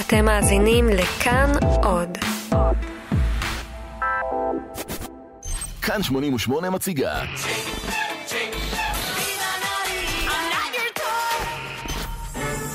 אתם 0.00 0.24
מאזינים 0.24 0.88
לכאן 0.88 1.52
עוד. 1.82 2.18
כאן 5.82 6.02
88 6.02 6.70
מציגה. 6.70 7.22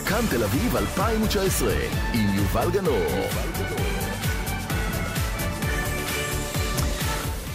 כאן 0.07 0.21
תל 0.29 0.43
אביב 0.43 0.75
2019 0.75 1.73
עם 2.13 2.35
יובל 2.35 2.71
גנור. 2.71 3.05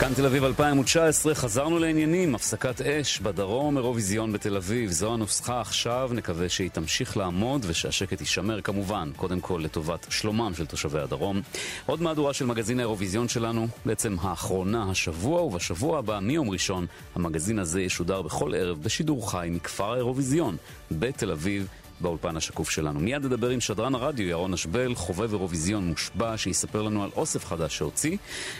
כאן 0.04 0.14
תל 0.14 0.26
אביב 0.26 0.44
2019, 0.44 1.34
חזרנו 1.34 1.78
לעניינים, 1.78 2.34
הפסקת 2.34 2.80
אש 2.80 3.20
בדרום, 3.20 3.76
אירוויזיון 3.76 4.32
בתל 4.32 4.56
אביב. 4.56 4.90
זו 4.90 5.14
הנוסחה 5.14 5.60
עכשיו, 5.60 6.10
נקווה 6.12 6.48
שהיא 6.48 6.70
תמשיך 6.70 7.16
לעמוד 7.16 7.64
ושהשקט 7.68 8.20
יישמר 8.20 8.60
כמובן, 8.60 9.10
קודם 9.16 9.40
כל 9.40 9.60
לטובת 9.64 10.06
שלומם 10.10 10.52
של 10.56 10.66
תושבי 10.66 10.98
הדרום. 10.98 11.42
עוד 11.86 12.02
מהדורה 12.02 12.32
של 12.32 12.46
מגזין 12.46 12.78
האירוויזיון 12.78 13.28
שלנו, 13.28 13.66
בעצם 13.86 14.16
האחרונה 14.20 14.90
השבוע, 14.90 15.42
ובשבוע 15.42 15.98
הבא, 15.98 16.18
מיום 16.22 16.50
ראשון, 16.50 16.86
המגזין 17.14 17.58
הזה 17.58 17.82
ישודר 17.82 18.22
בכל 18.22 18.54
ערב 18.54 18.82
בשידור 18.82 19.30
חי 19.30 19.48
מכפר 19.50 19.92
האירוויזיון 19.92 20.56
בתל 20.90 21.30
אביב. 21.30 21.68
באולפן 22.00 22.36
השקוף 22.36 22.70
שלנו. 22.70 23.00
מיד 23.00 23.24
נדבר 23.24 23.50
עם 23.50 23.60
שדרן 23.60 23.94
הרדיו 23.94 24.28
ירון 24.28 24.52
אשבל, 24.52 24.94
חובב 24.94 25.32
אירוויזיון 25.32 25.84
מושבע, 25.84 26.36
שיספר 26.36 26.82
לנו 26.82 27.04
על 27.04 27.10
אוסף 27.16 27.44
חדש 27.44 27.76
שהוציא. 27.76 28.16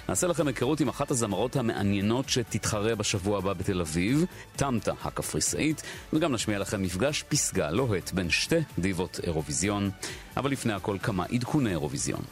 נעשה 0.08 0.26
לכם 0.26 0.46
היכרות 0.46 0.80
עם 0.80 0.88
אחת 0.88 1.10
הזמרות 1.10 1.56
המעניינות 1.56 2.28
שתתחרה 2.28 2.94
בשבוע 2.94 3.38
הבא 3.38 3.52
בתל 3.52 3.80
אביב, 3.80 4.24
טמטה 4.56 4.92
הקפריסאית, 5.04 5.82
וגם 6.12 6.32
נשמיע 6.32 6.58
לכם 6.58 6.82
מפגש 6.82 7.24
פסגה 7.28 7.70
לוהט 7.70 8.12
בין 8.12 8.30
שתי 8.30 8.60
דיבות 8.78 9.20
אירוויזיון. 9.22 9.90
אבל 10.36 10.50
לפני 10.50 10.72
הכל 10.72 10.96
כמה 11.02 11.24
עדכוני 11.32 11.70
אירוויזיון. 11.70 12.22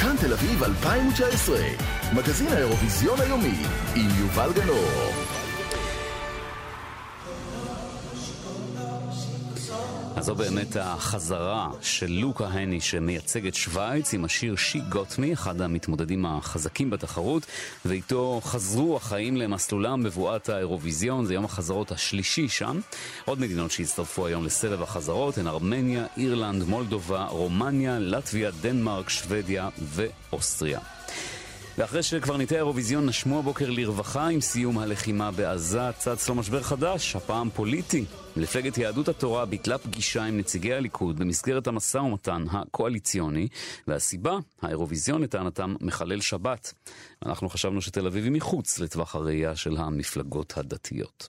כאן 0.00 0.16
תל 0.20 0.32
אביב 0.32 0.64
2019, 0.64 1.60
מגזין 2.12 2.48
האירוויזיון 2.48 3.20
היומי, 3.20 3.54
עם 3.94 4.08
יובל 4.18 4.52
גנור. 4.52 5.29
אז 10.16 10.24
זו 10.24 10.34
באמת 10.34 10.76
החזרה 10.80 11.70
של 11.80 12.10
לוקה 12.10 12.46
הני 12.46 12.80
שמייצג 12.80 13.46
את 13.46 13.54
שווייץ 13.54 14.14
עם 14.14 14.24
השיר 14.24 14.54
She 14.54 14.94
Got 14.94 15.18
Me, 15.18 15.32
אחד 15.32 15.60
המתמודדים 15.60 16.26
החזקים 16.26 16.90
בתחרות, 16.90 17.46
ואיתו 17.84 18.40
חזרו 18.44 18.96
החיים 18.96 19.36
למסלולם 19.36 20.02
בבואת 20.02 20.48
האירוויזיון, 20.48 21.26
זה 21.26 21.34
יום 21.34 21.44
החזרות 21.44 21.92
השלישי 21.92 22.48
שם. 22.48 22.80
עוד 23.24 23.40
מדינות 23.40 23.70
שהצטרפו 23.70 24.26
היום 24.26 24.44
לסבב 24.44 24.82
החזרות 24.82 25.38
הן 25.38 25.46
ארמניה, 25.46 26.06
אירלנד, 26.16 26.62
מולדובה, 26.62 27.24
רומניה, 27.24 27.98
לטביה, 27.98 28.50
דנמרק, 28.60 29.08
שוודיה 29.08 29.68
ואוסטריה. 29.78 30.80
ואחרי 31.80 32.02
שקברניטי 32.02 32.54
האירוויזיון 32.54 33.06
נשמו 33.06 33.38
הבוקר 33.38 33.70
לרווחה 33.70 34.28
עם 34.28 34.40
סיום 34.40 34.78
הלחימה 34.78 35.30
בעזה, 35.30 35.92
צץ 35.98 36.28
לו 36.28 36.34
משבר 36.34 36.62
חדש, 36.62 37.16
הפעם 37.16 37.50
פוליטי. 37.50 38.04
מפלגת 38.36 38.78
יהדות 38.78 39.08
התורה 39.08 39.46
ביטלה 39.46 39.78
פגישה 39.78 40.24
עם 40.24 40.38
נציגי 40.38 40.74
הליכוד 40.74 41.18
במסגרת 41.18 41.66
המשא 41.66 41.98
ומתן 41.98 42.44
הקואליציוני, 42.50 43.48
והסיבה, 43.86 44.38
האירוויזיון 44.62 45.22
לטענתם 45.22 45.74
מחלל 45.80 46.20
שבת. 46.20 46.72
אנחנו 47.26 47.48
חשבנו 47.48 47.82
שתל 47.82 48.06
אביב 48.06 48.24
היא 48.24 48.32
מחוץ 48.32 48.78
לטווח 48.78 49.14
הראייה 49.14 49.56
של 49.56 49.76
המפלגות 49.76 50.52
הדתיות. 50.56 51.28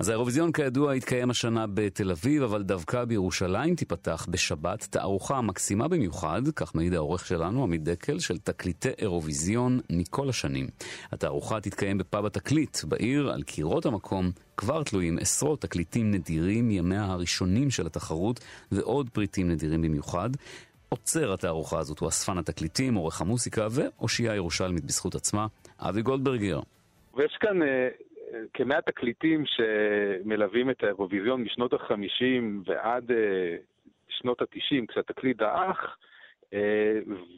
אז 0.00 0.08
האירוויזיון 0.08 0.52
כידוע 0.52 0.92
התקיים 0.92 1.30
השנה 1.30 1.66
בתל 1.74 2.10
אביב, 2.10 2.42
אבל 2.42 2.62
דווקא 2.62 3.04
בירושלים 3.04 3.74
תיפתח 3.74 4.26
בשבת 4.30 4.86
תערוכה 4.90 5.40
מקסימה 5.40 5.88
במיוחד, 5.88 6.42
כך 6.56 6.74
מעיד 6.74 6.94
העורך 6.94 7.26
שלנו, 7.26 7.62
עמית 7.62 7.84
דקל, 7.84 8.18
של 8.18 8.38
תקליטי 8.38 8.88
אירוויזיון 8.98 9.80
מכל 9.90 10.28
השנים. 10.28 10.66
התערוכה 11.12 11.60
תתקיים 11.60 11.98
בפאב 11.98 12.26
התקליט 12.26 12.84
בעיר, 12.84 13.30
על 13.30 13.42
קירות 13.42 13.86
המקום 13.86 14.30
כבר 14.56 14.82
תלויים 14.82 15.18
עשרות 15.18 15.60
תקליטים 15.60 16.10
נדירים 16.10 16.68
מימיה 16.68 17.04
הראשונים 17.04 17.70
של 17.70 17.86
התחרות, 17.86 18.40
ועוד 18.72 19.10
פריטים 19.10 19.50
נדירים 19.50 19.82
במיוחד. 19.82 20.30
עוצר 20.88 21.32
התערוכה 21.32 21.78
הזאת 21.78 21.98
הוא 21.98 22.08
אספן 22.08 22.38
התקליטים, 22.38 22.94
עורך 22.94 23.20
המוסיקה 23.20 23.66
ואושייה 23.70 24.34
ירושלמית 24.34 24.84
בזכות 24.84 25.14
עצמה, 25.14 25.46
אבי 25.78 26.02
גולדברגר. 26.02 26.60
ויש 27.16 27.36
כאן 27.40 27.58
כמאה 28.54 28.80
תקליטים 28.80 29.44
שמלווים 29.46 30.70
את 30.70 30.82
האירוויזיון 30.82 31.42
משנות 31.42 31.72
החמישים 31.72 32.62
ועד 32.66 33.10
שנות 34.08 34.42
התשעים, 34.42 34.86
כשהתקליט 34.86 35.36
דעך, 35.36 35.96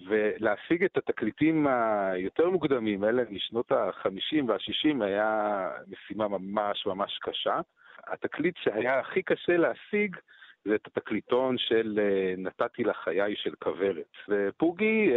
ולהשיג 0.08 0.84
את 0.84 0.96
התקליטים 0.96 1.66
היותר 1.66 2.50
מוקדמים, 2.50 3.04
אלה 3.04 3.22
משנות 3.30 3.72
החמישים 3.72 4.48
והשישים, 4.48 5.02
היה 5.02 5.70
משימה 5.88 6.28
ממש 6.28 6.86
ממש 6.86 7.18
קשה. 7.22 7.60
התקליט 8.06 8.56
שהיה 8.56 9.00
הכי 9.00 9.22
קשה 9.22 9.56
להשיג 9.56 10.16
זה 10.64 10.74
את 10.74 10.86
התקליטון 10.86 11.58
של 11.58 11.98
נתתי 12.38 12.84
לחיי 12.84 13.34
של 13.36 13.54
כוורת. 13.62 14.12
ופוגי, 14.28 15.10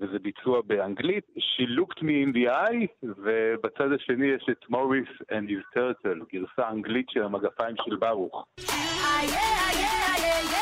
וזה 0.00 0.18
ביצוע 0.18 0.60
באנגלית, 0.66 1.24
She 1.36 1.66
looked 1.78 1.98
me 1.98 2.24
in 2.24 2.32
the 2.36 2.50
eye, 2.50 2.86
ובצד 3.02 3.92
השני 3.92 4.26
יש 4.26 4.46
את 4.50 4.70
מוריס 4.70 5.08
and 5.30 5.48
his 5.50 5.78
turtle, 5.78 6.24
גרסה 6.32 6.70
אנגלית 6.70 7.10
של 7.10 7.22
המגפיים 7.22 7.76
של 7.84 7.96
ברוך. 7.96 8.46
Yeah, 8.60 8.62
yeah, 8.62 9.72
yeah, 9.72 10.53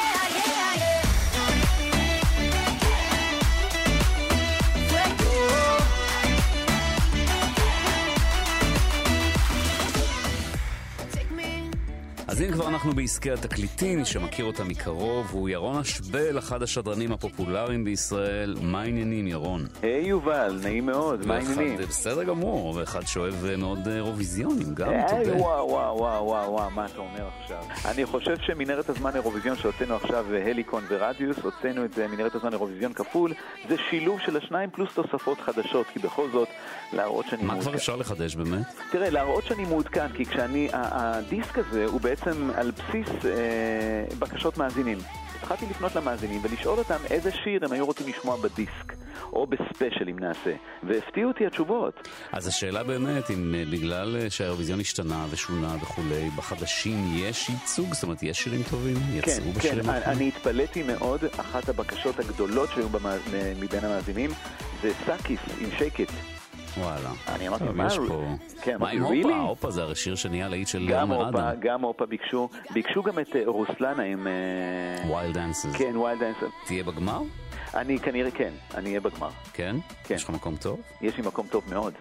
אז 12.33 12.43
אם 12.43 12.53
כבר 12.53 12.69
אנחנו 12.69 12.93
בעסקי 12.93 13.31
התקליטים, 13.31 13.99
מי 13.99 14.05
שמכיר 14.05 14.45
אותה 14.45 14.65
מקרוב, 14.65 15.27
הוא 15.31 15.49
ירון 15.49 15.77
אשבל, 15.77 16.39
אחד 16.39 16.63
השדרנים 16.63 17.13
הפופולריים 17.13 17.85
בישראל. 17.85 18.57
מה 18.63 18.81
העניינים, 18.83 19.27
ירון? 19.27 19.67
היי 19.83 20.05
hey, 20.05 20.07
יובל, 20.07 20.59
נעים 20.63 20.87
מאוד, 20.87 21.27
מה 21.27 21.35
העניינים? 21.35 21.77
בסדר 21.77 22.25
גמור, 22.25 22.77
ואחד 22.77 23.07
שאוהב 23.07 23.57
מאוד 23.57 23.89
אירוויזיונים, 23.89 24.75
גם, 24.75 24.93
אתה 25.07 25.17
יודע. 25.17 25.37
וואו, 25.37 25.69
וואו, 25.69 25.97
וואו, 25.97 26.27
וואו, 26.27 26.53
וואו, 26.53 26.71
מה 26.71 26.87
אתה 26.87 26.99
אומר 26.99 27.29
עכשיו? 27.43 27.63
אני 27.85 28.07
חושב 28.07 28.37
שמנהרת 28.47 28.89
הזמן 28.89 29.11
אירוויזיון 29.15 29.57
שהוצאנו 29.57 29.95
עכשיו, 29.95 30.27
הליקון 30.35 30.85
ורדיוס, 30.89 31.39
הוצאנו 31.39 31.85
את 31.85 31.93
זה, 31.93 32.09
מנהרת 32.09 32.35
הזמן 32.35 32.53
אירוויזיון 32.53 32.93
כפול, 32.93 33.33
זה 33.69 33.77
שילוב 33.91 34.21
של 34.21 34.37
השניים 34.37 34.71
פלוס 34.71 34.95
תוספות 34.95 35.41
חדשות, 35.41 35.87
כי 35.93 35.99
בכל 35.99 36.29
זאת, 36.33 36.49
להראות 36.93 37.27
שאני 37.27 37.43
מעודכן. 37.43 37.59
מה 37.59 37.71
כבר 37.71 37.75
אפשר 37.75 37.97
לחדש 37.97 38.37
באמת? 38.37 38.67
תראה, 38.91 39.11
להראות 39.11 39.45
שאני 39.45 39.65
מעודכן, 39.65 40.09
כי 40.09 40.27
כשאני, 40.27 40.69
הדיסק 40.73 41.59
הזה 41.59 41.85
הוא 41.85 42.01
בעצם... 42.01 42.22
בעצם 42.27 42.51
על 42.55 42.71
בסיס 42.71 43.25
אה, 43.25 44.17
בקשות 44.19 44.59
מאזינים. 44.59 44.99
התחלתי 45.37 45.67
לפנות 45.71 45.97
למאזינים 45.97 46.41
ולשאול 46.45 46.79
אותם 46.79 46.97
איזה 47.11 47.31
שיר 47.33 47.65
הם 47.65 47.73
היו 47.73 47.87
רוצים 47.87 48.09
לשמוע 48.09 48.37
בדיסק, 48.37 48.93
או 49.33 49.47
בספיישל 49.47 50.09
אם 50.09 50.19
נעשה, 50.19 50.55
והפתיעו 50.83 51.29
אותי 51.29 51.47
התשובות. 51.47 52.09
אז 52.33 52.47
השאלה 52.47 52.85
באמת, 52.85 53.31
אם 53.31 53.55
אה, 53.55 53.65
בגלל 53.73 54.17
אה, 54.17 54.31
שהאירוויזיון 54.31 54.81
השתנה 54.81 55.27
ושונה 55.31 55.77
וכולי, 55.83 56.31
בחדשים 56.37 56.97
יש 57.15 57.49
ייצוג? 57.49 57.95
זאת 57.95 58.03
אומרת, 58.03 58.23
יש 58.23 58.39
שירים 58.39 58.63
טובים? 58.71 58.97
כן, 59.23 59.39
כן, 59.61 59.79
אני, 59.89 60.05
אני 60.05 60.29
התפלאתי 60.29 60.83
מאוד, 60.83 61.21
אחת 61.41 61.69
הבקשות 61.69 62.19
הגדולות 62.19 62.69
שהיו 62.75 62.89
במאז, 62.89 63.21
מבין 63.61 63.85
המאזינים 63.85 64.31
זה 64.83 64.93
סאקיס 65.07 65.41
עם 65.61 65.71
Shake 65.79 66.00
It. 66.00 66.13
וואלה. 66.79 67.11
אני 67.29 67.49
אמרתי, 67.49 67.65
מה, 67.75 67.87
יש 67.87 67.99
פה... 68.09 68.25
כן, 68.63 68.77
מה 68.79 68.91
עם 68.91 69.03
הופה? 69.03 69.37
הופה 69.37 69.71
זה 69.71 69.83
הרי 69.83 69.97
שיר 69.97 70.15
שנהיה 70.15 70.49
להיט 70.49 70.69
של 70.69 70.95
עומר 71.01 71.29
אדם. 71.29 71.51
גם 71.61 71.83
הופה 71.83 72.07
ביקשו. 72.07 72.49
ביקשו 72.71 73.03
גם 73.03 73.19
את 73.19 73.37
רוסלנה 73.47 74.03
עם... 74.03 74.27
Wild 75.07 75.35
Dances. 75.35 75.77
כן, 75.77 75.97
Wild 75.97 76.21
Dances. 76.21 76.55
תהיה 76.67 76.85
בגמר? 76.85 77.21
אני 77.75 77.99
כנראה 77.99 78.31
כן, 78.31 78.53
אני 78.75 78.89
אהיה 78.89 79.01
בגמר. 79.01 79.29
כן? 79.53 79.77
כן. 80.05 80.15
יש 80.15 80.25
לך 80.25 80.31
מקום 80.31 80.57
טוב? 80.57 80.81
יש 81.01 81.17
לי 81.17 81.23
מקום 81.27 81.47
טוב 81.51 81.65
מאוד. 81.71 81.95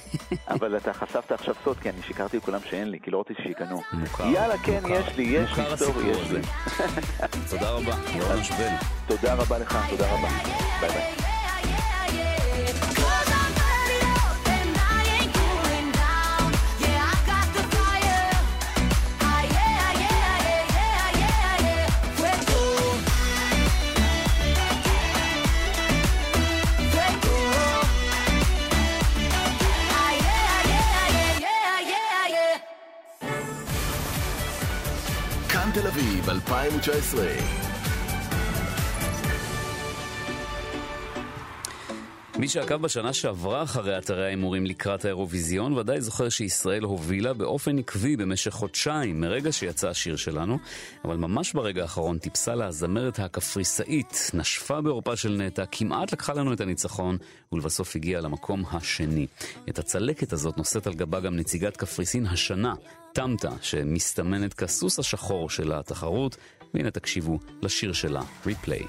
אבל 0.48 0.76
אתה 0.76 0.92
חשפת 0.92 1.32
עכשיו 1.32 1.54
סוד, 1.64 1.76
כי 1.78 1.90
אני 1.90 2.02
שיקרתי 2.02 2.36
לכולם 2.36 2.60
שאין 2.70 2.90
לי, 2.90 3.00
כי 3.00 3.10
לא 3.10 3.20
רציתי 3.20 3.42
שיקנו. 3.42 3.82
מוכר. 3.92 4.26
יאללה, 4.26 4.58
כן, 4.58 4.80
יש 4.90 5.16
לי, 5.16 5.22
יש 5.22 5.58
לי, 5.58 5.76
sorry, 5.76 6.10
יש 6.10 6.30
לי. 6.30 6.40
תודה 7.50 7.70
רבה, 7.70 7.94
ירון 8.14 8.44
שבל. 8.44 8.68
תודה 9.06 9.34
רבה 9.34 9.58
לך, 9.58 9.78
תודה 9.90 10.12
רבה. 10.12 10.28
ביי 10.80 10.90
ביי. 10.90 11.39
2019 36.60 37.24
2019. 37.24 37.70
מי 42.40 42.48
שעקב 42.48 42.76
בשנה 42.76 43.12
שעברה 43.12 43.62
אחרי 43.62 43.98
אתרי 43.98 44.24
ההימורים 44.24 44.66
לקראת 44.66 45.04
האירוויזיון 45.04 45.72
ודאי 45.72 46.00
זוכר 46.00 46.28
שישראל 46.28 46.82
הובילה 46.82 47.32
באופן 47.32 47.78
עקבי 47.78 48.16
במשך 48.16 48.50
חודשיים 48.50 49.20
מרגע 49.20 49.52
שיצא 49.52 49.88
השיר 49.88 50.16
שלנו, 50.16 50.58
אבל 51.04 51.16
ממש 51.16 51.52
ברגע 51.52 51.82
האחרון 51.82 52.18
טיפסה 52.18 52.54
לה 52.54 52.66
הזמרת 52.66 53.18
הקפריסאית, 53.18 54.30
נשפה 54.34 54.80
בעורפה 54.80 55.16
של 55.16 55.32
נטע, 55.32 55.64
כמעט 55.72 56.12
לקחה 56.12 56.32
לנו 56.32 56.52
את 56.52 56.60
הניצחון 56.60 57.16
ולבסוף 57.52 57.96
הגיעה 57.96 58.20
למקום 58.20 58.64
השני. 58.72 59.26
את 59.68 59.78
הצלקת 59.78 60.32
הזאת 60.32 60.58
נושאת 60.58 60.86
על 60.86 60.94
גבה 60.94 61.20
גם 61.20 61.36
נציגת 61.36 61.76
קפריסין 61.76 62.26
השנה, 62.26 62.74
טמטה, 63.12 63.50
שמסתמנת 63.62 64.54
כסוס 64.54 64.98
השחור 64.98 65.50
של 65.50 65.72
התחרות, 65.72 66.36
והנה 66.74 66.90
תקשיבו 66.90 67.38
לשיר 67.62 67.92
שלה, 67.92 68.22
ריפליי. 68.46 68.86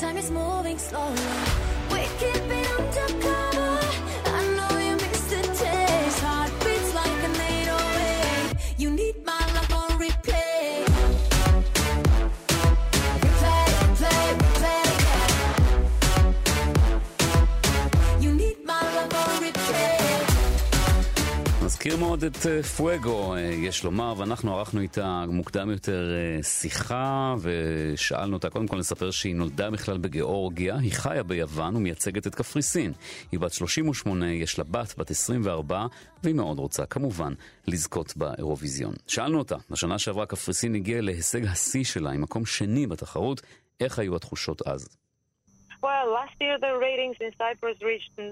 Time 0.00 0.18
is 0.24 0.30
moving 0.30 0.78
slowly 0.88 1.28
We 1.92 2.02
keep 2.20 2.44
it 2.58 2.66
undercover 2.78 3.33
מזכיר 21.86 22.00
מאוד 22.00 22.24
את 22.24 22.36
פואגו, 22.76 23.34
יש 23.38 23.84
לומר, 23.84 24.14
ואנחנו 24.18 24.58
ערכנו 24.58 24.80
איתה 24.80 25.24
מוקדם 25.28 25.70
יותר 25.70 26.12
שיחה 26.42 27.34
ושאלנו 27.40 28.36
אותה, 28.36 28.50
קודם 28.50 28.66
כל 28.66 28.76
נספר 28.76 29.10
שהיא 29.10 29.34
נולדה 29.34 29.70
בכלל 29.70 29.98
בגיאורגיה, 29.98 30.76
היא 30.76 30.92
חיה 30.92 31.22
ביוון 31.22 31.76
ומייצגת 31.76 32.26
את 32.26 32.34
קפריסין. 32.34 32.92
היא 33.32 33.40
בת 33.40 33.52
38, 33.52 34.32
יש 34.32 34.58
לה 34.58 34.64
בת, 34.64 34.94
בת 34.98 35.10
24, 35.10 35.86
והיא 36.22 36.34
מאוד 36.34 36.58
רוצה, 36.58 36.86
כמובן, 36.86 37.32
לזכות 37.68 38.16
באירוויזיון. 38.16 38.94
שאלנו 39.06 39.38
אותה, 39.38 39.56
בשנה 39.70 39.98
שעברה 39.98 40.26
קפריסין 40.26 40.74
הגיעה 40.74 41.00
להישג 41.00 41.44
השיא 41.46 41.84
שלה, 41.84 42.10
עם 42.10 42.20
מקום 42.20 42.46
שני 42.46 42.86
בתחרות, 42.86 43.42
איך 43.80 43.98
היו 43.98 44.16
התחושות 44.16 44.62
אז? 44.66 44.96
Well, 45.82 46.08
last 46.20 46.36
year 46.40 46.56
the 46.66 46.72
ratings 46.88 47.18
in 47.20 47.30
Cyprus 47.40 47.76
reached 47.82 48.12
90% 48.16 48.24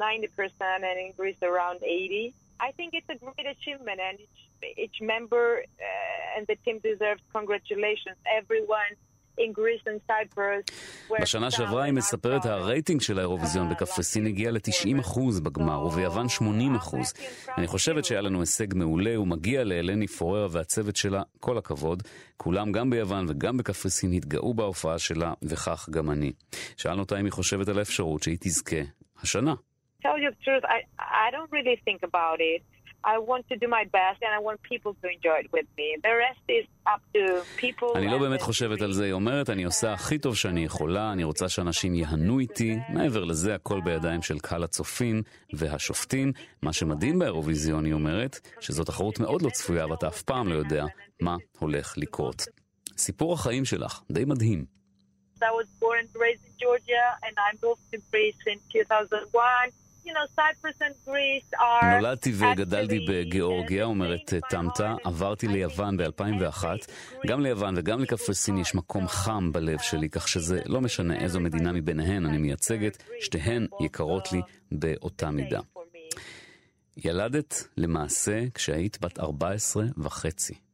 and 0.89 0.99
in 1.05 1.11
Greece 1.19 1.43
around 1.43 1.79
80. 1.83 2.33
I 2.69 2.71
think 2.79 2.91
it's 2.99 3.11
a 3.17 3.19
great 3.25 3.47
achievement, 3.57 3.99
and 4.09 4.17
each, 4.25 4.41
each 4.85 4.99
member 5.13 5.47
uh, 5.89 6.37
and 6.37 6.43
the 6.51 6.57
team 6.65 6.79
deserves 6.91 7.23
congratulations. 7.39 8.19
Everyone 8.41 8.93
בשנה 11.21 11.51
שעברה 11.51 11.85
היא 11.85 11.93
מספרת 11.93 12.47
הרייטינג 12.47 13.01
של 13.01 13.19
האירוויזיון 13.19 13.69
בקפריסין 13.71 14.27
הגיע 14.27 14.51
ל-90% 14.51 15.21
בגמר 15.43 15.87
וביוון 15.87 16.27
80%. 16.27 16.41
אני 17.59 17.67
חושבת 17.67 18.05
שהיה 18.05 18.21
לנו 18.21 18.41
הישג 18.41 18.75
מעולה 18.75 19.21
ומגיע 19.21 19.65
לאלני 19.65 20.07
פוררה 20.07 20.47
והצוות 20.51 20.97
שלה 20.97 21.23
כל 21.41 21.59
הכבוד. 21.59 22.03
כולם 22.37 22.73
גם 22.73 22.91
ביוון 22.91 23.27
וגם 23.29 23.57
בקפריסין 23.57 24.13
התגאו 24.13 24.55
בהופעה 24.55 24.99
שלה 24.99 25.33
וכך 25.43 25.89
גם 25.91 26.11
אני. 26.11 26.33
שאלנו 26.77 27.01
אותה 27.01 27.21
אם 27.21 27.25
היא 27.25 27.33
חושבת 27.33 27.69
על 27.69 27.79
האפשרות 27.79 28.23
שהיא 28.23 28.39
תזכה 28.41 28.77
השנה. 29.23 29.55
Tell 30.03 30.17
you 30.23 30.29
the 30.35 30.41
truth, 30.47 30.65
I, 30.77 30.79
I 31.25 31.27
don't 31.35 31.51
really 31.57 31.77
think 31.87 32.01
about 32.11 32.41
it. 32.41 32.63
I 33.05 33.19
want 33.19 33.45
to 33.51 33.57
do 33.63 33.67
my 33.79 33.85
best 33.99 34.19
and 34.25 34.33
I 34.39 34.41
want 34.49 34.59
people 34.63 34.93
to 35.03 35.07
enjoy 35.17 35.37
it 35.45 35.49
with 35.57 35.69
me. 35.79 35.87
The 36.07 36.15
rest 36.27 36.45
is 36.59 36.67
up 36.87 37.03
to 37.15 37.23
people. 37.57 37.97
אני 37.97 38.07
לא 38.07 38.19
באמת 38.19 38.43
חושבת 38.43 38.83
על 38.83 38.93
זה, 38.93 39.05
היא 39.05 39.13
אומרת, 39.13 39.51
אני 39.51 39.65
עושה 39.65 39.93
הכי 39.93 40.19
טוב 40.19 40.37
שאני 40.37 40.65
יכולה, 40.65 41.13
אני 41.13 41.25
רוצה 41.25 41.49
שאנשים 41.49 41.95
יהנו 41.95 42.39
איתי. 42.39 42.77
מעבר 42.89 43.25
לזה, 43.25 43.55
הכל 43.55 43.81
בידיים 43.81 44.23
של 44.23 44.39
קהל 44.39 44.65
הצופים 44.65 45.23
והשופטים. 45.53 46.33
מה 46.63 46.73
שמדהים 46.73 47.19
באירוויזיון, 47.19 47.85
היא 47.85 47.95
אומרת, 47.95 48.41
שזו 48.61 48.85
תחרות 48.85 49.21
מאוד 49.21 49.43
לא 49.43 49.51
צפויה 49.51 49.87
ואתה 49.87 50.09
אף 50.09 50.23
פעם 50.23 50.49
לא 50.49 50.55
יודע 50.55 50.85
מה 51.21 51.37
הולך 51.59 51.95
לקרות. 51.97 52.43
סיפור 52.97 53.33
החיים 53.33 53.65
שלך, 53.65 54.03
די 54.13 54.25
מדהים. 54.25 54.83
I 55.43 55.51
was 55.51 55.67
born 55.81 55.99
and 56.03 56.09
raised 56.25 56.45
in 56.51 56.55
Georgia 56.65 57.05
and 57.27 57.35
I 57.49 57.51
moved 57.65 57.85
to 57.93 57.99
Greece 58.13 58.43
in 58.47 58.59
2001. 58.71 59.73
נולדתי 61.95 62.33
וגדלתי 62.35 62.99
בגיאורגיה, 63.09 63.85
אומרת 63.85 64.33
טמטה, 64.51 64.95
עברתי 65.05 65.49
ליוון 65.49 65.97
ב-2001. 65.97 66.65
גם 67.27 67.41
ליוון 67.41 67.75
וגם 67.79 68.01
לקפריסין 68.01 68.59
יש 68.59 68.75
מקום 68.75 69.09
חם 69.09 69.53
בלב 69.53 69.79
שלי, 69.79 70.09
כך 70.09 70.29
שזה 70.29 70.61
לא 70.67 70.81
משנה 70.81 71.19
איזו 71.19 71.41
מדינה 71.41 71.73
מביניהן 71.73 72.27
אני 72.27 72.39
מייצגת, 72.39 73.03
שתיהן 73.21 73.67
יקרות 73.81 74.33
לי 74.33 74.41
באותה 74.73 75.31
מידה. 75.31 75.61
ילדת 76.97 77.69
למעשה 77.77 78.45
כשהיית 78.55 78.99
בת 79.01 79.19
14 79.19 79.85
וחצי. 79.99 80.72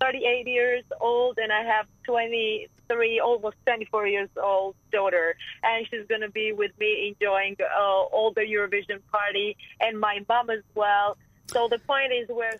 38 0.00 0.46
years 0.46 0.84
old 1.00 1.38
and 1.38 1.52
I 1.52 1.62
have 1.62 1.86
23, 2.04 3.20
almost 3.20 3.56
24 3.64 4.06
years 4.06 4.30
old 4.42 4.74
daughter. 4.92 5.34
And 5.62 5.86
she's 5.88 6.06
going 6.08 6.22
to 6.22 6.30
be 6.30 6.52
with 6.52 6.72
me 6.78 7.08
enjoying 7.08 7.56
uh, 7.60 8.14
all 8.14 8.32
the 8.34 8.42
Eurovision 8.42 9.00
party 9.12 9.56
and 9.80 9.98
my 10.00 10.24
mom 10.28 10.50
as 10.50 10.64
well. 10.74 11.16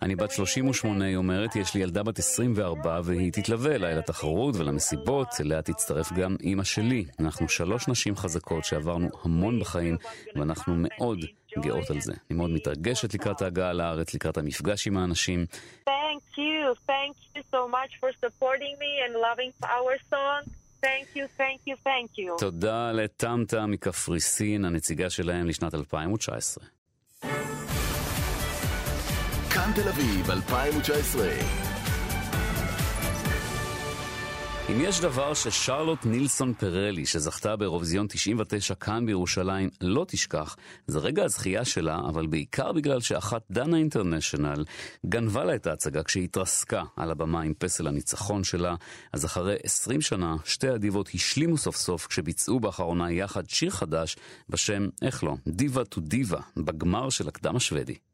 אני 0.01 0.15
בת 0.15 0.31
38, 0.31 1.01
היא 1.01 1.15
אומרת, 1.15 1.55
יש 1.55 1.75
לי 1.75 1.81
ילדה 1.81 2.03
בת 2.03 2.19
24 2.19 3.01
והיא 3.03 3.31
תתלווה 3.31 3.75
אליי 3.75 3.95
לתחרות 3.95 4.55
ולמסיבות, 4.55 5.27
אליה 5.41 5.61
תצטרף 5.61 6.13
גם 6.13 6.35
אימא 6.43 6.63
שלי. 6.63 7.05
אנחנו 7.19 7.49
שלוש 7.49 7.87
נשים 7.87 8.15
חזקות 8.15 8.65
שעברנו 8.65 9.09
המון 9.23 9.59
בחיים 9.59 9.97
ואנחנו 10.35 10.73
מאוד 10.77 11.19
גאות 11.57 11.89
על 11.89 12.01
זה. 12.01 12.13
אני 12.29 12.37
מאוד 12.37 12.49
מתרגשת 12.49 13.13
לקראת 13.13 13.41
ההגעה 13.41 13.73
לארץ, 13.73 14.13
לקראת 14.13 14.37
המפגש 14.37 14.87
עם 14.87 14.97
האנשים. 14.97 15.45
Thank 16.69 16.77
you, 16.77 16.85
thank 16.87 17.15
you 17.35 17.43
so 17.51 17.67
much 17.67 17.91
for 17.99 18.11
supporting 18.23 18.73
me 18.83 18.91
and 19.03 19.11
loving 19.27 19.51
our 19.77 19.93
song. 20.11 20.41
Thank 20.81 21.07
you, 21.15 21.27
thank 21.37 21.59
you, 21.65 21.75
thank 21.83 22.17
you. 22.17 22.37
תודה 22.39 22.91
לטמטה 22.91 23.65
מקפריסין, 23.65 24.65
הנציגה 24.65 25.09
שלהם 25.09 25.47
לשנת 25.47 25.73
2019. 25.73 26.65
כאן 29.49 29.71
תל 29.75 29.89
אביב 29.89 30.31
2019 30.31 31.68
אם 34.71 34.81
יש 34.81 35.01
דבר 35.01 35.33
ששרלוט 35.33 36.05
נילסון 36.05 36.53
פרלי, 36.53 37.05
שזכתה 37.05 37.55
באירוויזיון 37.55 38.07
99 38.09 38.75
כאן 38.75 39.05
בירושלים, 39.05 39.69
לא 39.81 40.05
תשכח, 40.07 40.55
זה 40.87 40.99
רגע 40.99 41.23
הזכייה 41.23 41.65
שלה, 41.65 41.99
אבל 42.09 42.27
בעיקר 42.27 42.71
בגלל 42.71 43.01
שאחת 43.01 43.41
דנה 43.51 43.77
אינטרנשיונל 43.77 44.65
גנבה 45.05 45.43
לה 45.43 45.55
את 45.55 45.67
ההצגה 45.67 46.03
כשהיא 46.03 46.23
התרסקה 46.23 46.83
על 46.95 47.11
הבמה 47.11 47.41
עם 47.41 47.53
פסל 47.57 47.87
הניצחון 47.87 48.43
שלה. 48.43 48.75
אז 49.13 49.25
אחרי 49.25 49.55
20 49.63 50.01
שנה, 50.01 50.35
שתי 50.45 50.69
הדיבות 50.69 51.09
השלימו 51.13 51.57
סוף 51.57 51.75
סוף 51.75 52.07
כשביצעו 52.07 52.59
באחרונה 52.59 53.11
יחד 53.11 53.49
שיר 53.49 53.69
חדש 53.69 54.15
בשם, 54.49 54.87
איך 55.01 55.23
לא, 55.23 55.35
דיבה 55.47 55.85
טו 55.85 56.01
דיבה, 56.01 56.39
בגמר 56.57 57.09
של 57.09 57.27
הקדם 57.27 57.55
השוודי. 57.55 58.08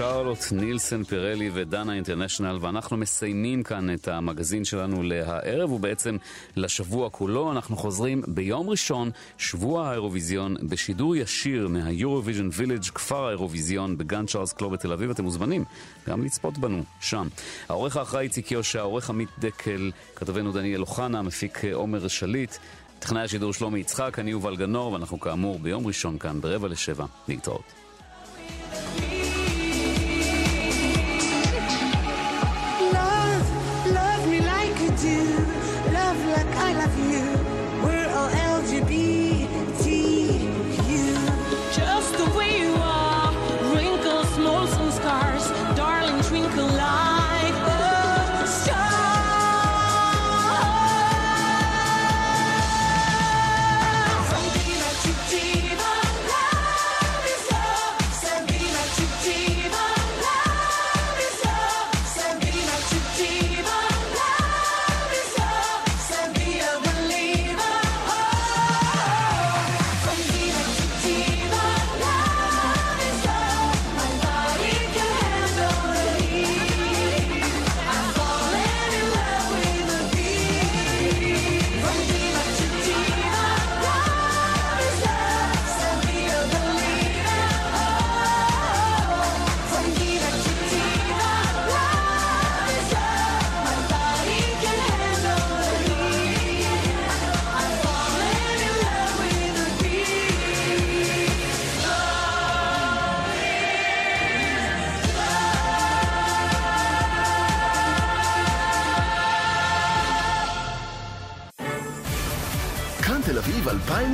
שרלוט 0.00 0.52
נילסן 0.52 1.04
פרלי 1.04 1.50
ודנה 1.54 1.94
אינטרנשיונל, 1.94 2.58
ואנחנו 2.60 2.96
מסיימים 2.96 3.62
כאן 3.62 3.94
את 3.94 4.08
המגזין 4.08 4.64
שלנו 4.64 5.02
להערב, 5.02 5.72
ובעצם 5.72 6.16
לשבוע 6.56 7.10
כולו. 7.10 7.52
אנחנו 7.52 7.76
חוזרים 7.76 8.22
ביום 8.28 8.70
ראשון, 8.70 9.10
שבוע 9.38 9.88
האירוויזיון, 9.88 10.56
בשידור 10.62 11.16
ישיר 11.16 11.68
מה 11.68 11.81
Eurovision 11.81 12.48
Village, 12.52 12.84
כפר 12.84 13.26
האירוויזיון, 13.26 13.98
בגן 13.98 14.26
צ'ארלס 14.26 14.52
קלוב 14.52 14.72
בתל 14.72 14.92
אביב. 14.92 15.10
אתם 15.10 15.24
מוזמנים 15.24 15.64
גם 16.08 16.24
לצפות 16.24 16.58
בנו 16.58 16.82
שם. 17.00 17.28
העורך 17.68 17.96
האחראי 17.96 18.24
איציק 18.24 18.52
יושע, 18.52 18.80
העורך 18.80 19.10
עמית 19.10 19.28
דקל, 19.38 19.90
כתבנו 20.16 20.52
דניאל 20.52 20.80
אוחנה, 20.80 21.22
מפיק 21.22 21.64
עומר 21.72 22.08
שליט. 22.08 22.56
טכנאי 22.98 23.22
השידור 23.22 23.52
שלומי 23.52 23.78
יצחק, 23.80 24.18
אני 24.18 24.30
יובל 24.30 24.56
גנור, 24.56 24.92
ואנחנו 24.92 25.20
כאמור 25.20 25.58
ביום 25.58 25.86
ראשון 25.86 26.18
כאן 26.18 26.40
ברבע 26.40 26.68
לשבע. 26.68 27.04
להתראות. 27.28 27.89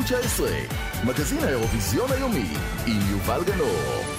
2019, 0.06 0.50
מגזין 1.04 1.44
האירוויזיון 1.44 2.12
היומי, 2.12 2.46
עם 2.86 3.00
יובל 3.10 3.44
גנור. 3.44 4.15